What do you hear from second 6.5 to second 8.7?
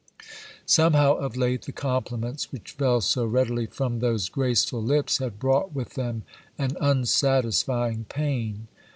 an unsatisfying pain.